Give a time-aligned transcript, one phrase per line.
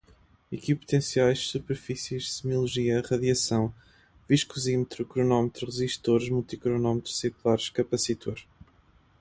[0.51, 3.71] equipotenciais, superfícies, semiologia, radiação,
[4.27, 8.41] viscosímetro, cronômetro, resistores, multicronômetro, circulares, capacitor